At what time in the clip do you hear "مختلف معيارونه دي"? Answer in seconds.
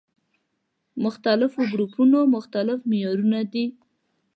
2.35-3.65